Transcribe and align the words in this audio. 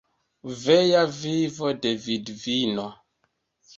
Vea 0.61 1.03
vivo 1.19 1.69
de 1.85 1.93
vidvino. 2.07 2.87